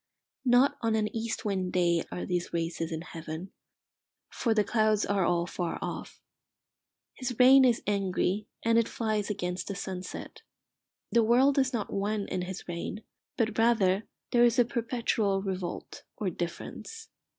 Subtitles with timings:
[0.45, 3.51] Not on an east wind day are these races in heaven,
[4.31, 6.23] for the clouds are all far off.
[7.13, 10.41] His rain is angry, and it flies against the sunset.
[11.11, 13.03] The world is not one in his reign,
[13.37, 17.09] but rather there is a perpetual revolt or difference.